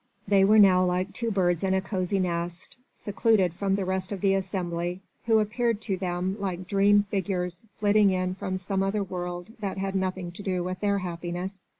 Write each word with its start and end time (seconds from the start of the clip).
They 0.27 0.43
were 0.43 0.57
now 0.57 0.83
like 0.83 1.13
two 1.13 1.29
birds 1.29 1.63
in 1.63 1.75
a 1.75 1.79
cosy 1.79 2.17
nest 2.19 2.75
secluded 2.95 3.53
from 3.53 3.75
the 3.75 3.85
rest 3.85 4.11
of 4.11 4.19
the 4.19 4.33
assembly, 4.33 4.99
who 5.27 5.37
appeared 5.37 5.79
to 5.81 5.95
them 5.95 6.37
like 6.39 6.65
dream 6.67 7.03
figures 7.11 7.67
flitting 7.75 8.09
in 8.09 8.35
some 8.57 8.81
other 8.81 9.03
world 9.03 9.51
that 9.59 9.77
had 9.77 9.93
nothing 9.93 10.31
to 10.31 10.41
do 10.41 10.63
with 10.63 10.79
their 10.79 10.97
happiness. 10.97 11.67